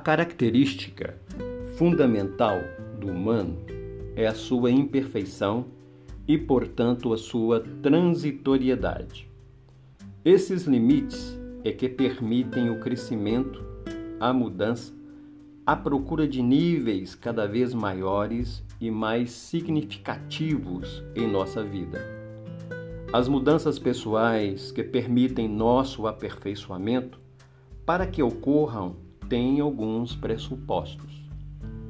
[0.00, 1.16] característica
[1.76, 2.58] fundamental
[2.98, 3.58] do humano
[4.16, 5.66] é a sua imperfeição
[6.26, 9.28] e, portanto, a sua transitoriedade.
[10.24, 13.64] Esses limites é que permitem o crescimento,
[14.18, 14.92] a mudança,
[15.64, 22.00] a procura de níveis cada vez maiores e mais significativos em nossa vida.
[23.12, 27.18] As mudanças pessoais que permitem nosso aperfeiçoamento,
[27.84, 28.96] para que ocorram,
[29.30, 31.22] têm alguns pressupostos.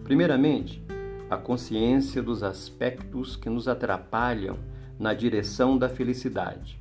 [0.04, 0.82] Primeiramente,
[1.30, 4.58] a consciência dos aspectos que nos atrapalham
[4.98, 6.78] na direção da felicidade.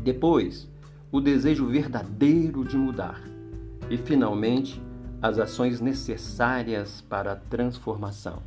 [0.00, 0.68] Depois,
[1.12, 3.22] o desejo verdadeiro de mudar.
[3.88, 4.82] E, finalmente,
[5.22, 8.42] as ações necessárias para a transformação.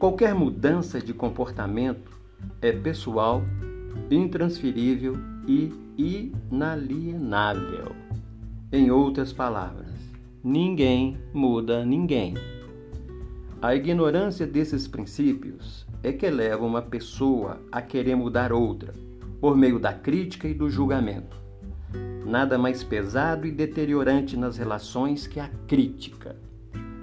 [0.00, 2.10] Qualquer mudança de comportamento
[2.60, 3.40] é pessoal,
[4.10, 5.16] intransferível
[5.46, 5.72] e
[6.50, 7.94] inalienável.
[8.72, 9.91] Em outras palavras,
[10.42, 12.34] ninguém muda ninguém.
[13.60, 18.92] A ignorância desses princípios é que leva uma pessoa a querer mudar outra,
[19.40, 21.36] por meio da crítica e do julgamento.
[22.26, 26.34] Nada mais pesado e deteriorante nas relações que a crítica,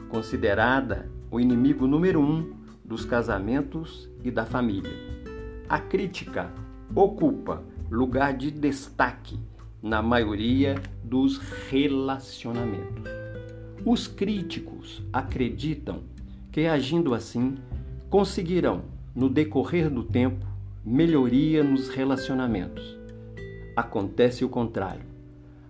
[0.10, 4.92] considerada o inimigo número um dos casamentos e da família.
[5.70, 6.52] A crítica
[6.94, 9.40] ocupa lugar de destaque
[9.82, 11.38] na maioria dos
[11.70, 13.29] relacionamentos.
[13.86, 16.02] Os críticos acreditam
[16.52, 17.56] que, agindo assim,
[18.10, 18.82] conseguirão,
[19.16, 20.46] no decorrer do tempo,
[20.86, 23.00] melhoria nos relacionamentos.
[23.76, 25.06] Acontece o contrário.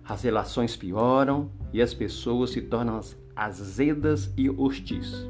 [0.04, 3.00] As relações pioram e as pessoas se tornam
[3.36, 5.28] azedas e hostis.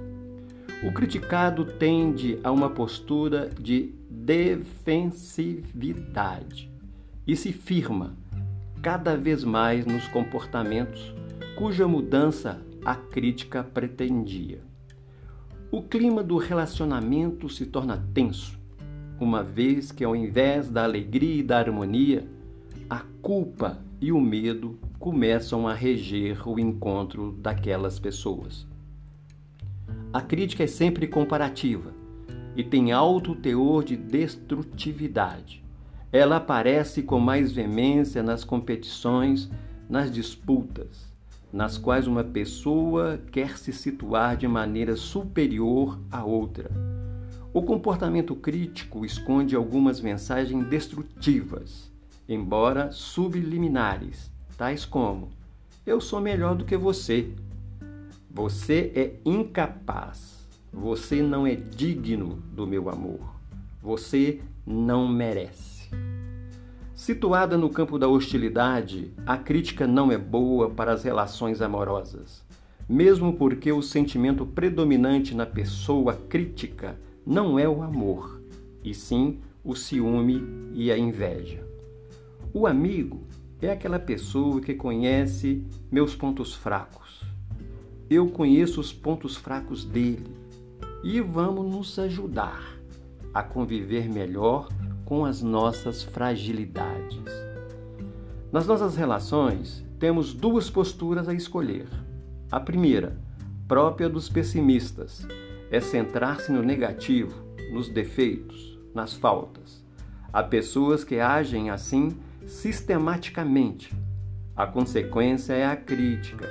[0.82, 6.70] O criticado tende a uma postura de defensividade
[7.26, 8.16] e se firma
[8.80, 11.14] cada vez mais nos comportamentos
[11.56, 14.62] cuja mudança a crítica pretendia.
[15.70, 18.58] O clima do relacionamento se torna tenso,
[19.20, 22.26] uma vez que, ao invés da alegria e da harmonia,
[22.88, 28.66] a culpa e o medo começam a reger o encontro daquelas pessoas.
[30.12, 31.92] A crítica é sempre comparativa
[32.56, 35.62] e tem alto teor de destrutividade.
[36.10, 39.48] Ela aparece com mais veemência nas competições,
[39.88, 41.09] nas disputas
[41.52, 46.70] nas quais uma pessoa quer se situar de maneira superior à outra.
[47.52, 51.90] O comportamento crítico esconde algumas mensagens destrutivas,
[52.28, 55.30] embora subliminares, tais como:
[55.84, 57.32] Eu sou melhor do que você.
[58.30, 60.48] Você é incapaz.
[60.72, 63.34] Você não é digno do meu amor.
[63.82, 65.79] Você não merece.
[67.00, 72.44] Situada no campo da hostilidade, a crítica não é boa para as relações amorosas,
[72.86, 78.42] mesmo porque o sentimento predominante na pessoa crítica não é o amor,
[78.84, 80.44] e sim o ciúme
[80.74, 81.66] e a inveja.
[82.52, 83.22] O amigo
[83.62, 87.22] é aquela pessoa que conhece meus pontos fracos.
[88.10, 90.36] Eu conheço os pontos fracos dele
[91.02, 92.78] e vamos nos ajudar
[93.32, 94.68] a conviver melhor
[95.10, 97.18] com as nossas fragilidades.
[98.52, 101.88] Nas nossas relações, temos duas posturas a escolher.
[102.48, 103.18] A primeira,
[103.66, 105.26] própria dos pessimistas,
[105.68, 107.34] é centrar-se no negativo,
[107.72, 109.84] nos defeitos, nas faltas.
[110.32, 112.16] Há pessoas que agem assim
[112.46, 113.92] sistematicamente.
[114.54, 116.46] A consequência é a crítica,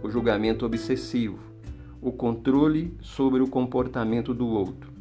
[0.00, 1.40] o julgamento obsessivo,
[2.00, 4.95] o controle sobre o comportamento do outro.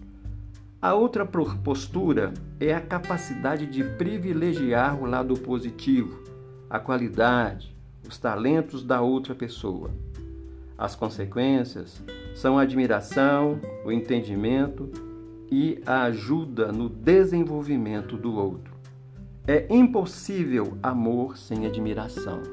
[0.86, 6.22] A outra postura é a capacidade de privilegiar o lado positivo,
[6.70, 7.76] a qualidade,
[8.08, 9.90] os talentos da outra pessoa.
[10.78, 12.04] As consequências
[12.36, 14.88] são a admiração, o entendimento
[15.52, 18.72] e a ajuda no desenvolvimento do outro.
[19.48, 22.44] É impossível amor sem admiração.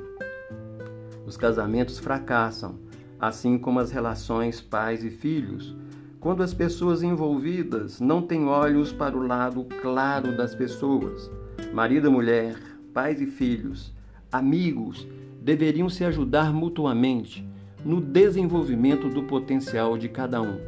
[1.27, 2.79] Os casamentos fracassam,
[3.21, 5.77] assim como as relações pais e filhos
[6.23, 11.29] quando as pessoas envolvidas não têm olhos para o lado claro das pessoas,
[11.75, 12.57] marido e mulher,
[12.95, 13.93] pais e filhos,
[14.31, 15.05] amigos,
[15.41, 17.45] deveriam se ajudar mutuamente
[17.85, 20.61] no desenvolvimento do potencial de cada um,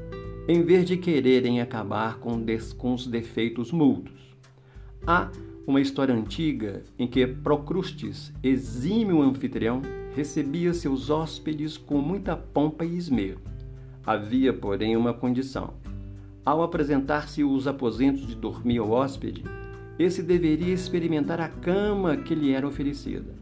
[0.49, 2.45] em vez de quererem acabar com,
[2.77, 4.35] com os defeitos mútuos.
[5.07, 5.31] Há
[5.65, 9.81] uma história antiga em que Procrustes, exímio anfitrião,
[10.17, 13.54] recebia seus hóspedes com muita pompa e esmero.
[14.07, 15.75] Havia, porém, uma condição.
[16.45, 19.43] Ao apresentar-se os aposentos de dormir ao hóspede,
[19.99, 23.35] esse deveria experimentar a cama que lhe era oferecida.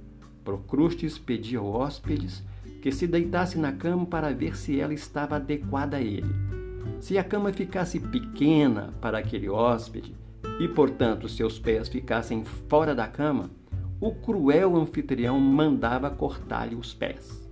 [0.45, 2.45] Procrustes pedia aos hóspedes
[2.81, 6.33] que se deitasse na cama para ver se ela estava adequada a ele.
[7.01, 10.15] Se a cama ficasse pequena para aquele hóspede
[10.61, 13.51] e, portanto, seus pés ficassem fora da cama,
[14.01, 17.43] o cruel anfitrião mandava cortar-lhe os pés.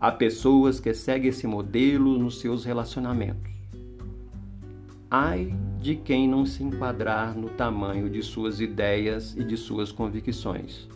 [0.00, 3.52] Há pessoas que seguem esse modelo nos seus relacionamentos.
[5.10, 10.88] Ai de quem não se enquadrar no tamanho de suas ideias e de suas convicções.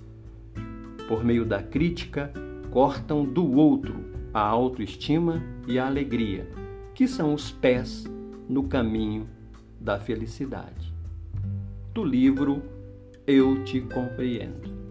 [1.07, 2.33] Por meio da crítica,
[2.71, 3.95] cortam do outro
[4.33, 6.49] a autoestima e a alegria,
[6.95, 8.05] que são os pés
[8.49, 9.29] no caminho
[9.79, 10.95] da felicidade.
[11.93, 12.63] Do livro
[13.27, 14.84] Eu Te Compreendo.